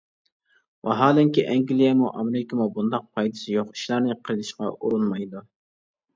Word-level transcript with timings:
ۋاھالەنكى، 0.87 1.43
ئەنگلىيەمۇ، 1.51 2.09
ئامېرىكىمۇ 2.13 2.67
بۇنداق 2.79 3.07
پايدىسى 3.19 3.55
يوق 3.59 3.71
ئىشلارنى 3.77 4.19
قىلىشقا 4.31 4.73
ئۇرۇنمايدۇ. 4.75 5.47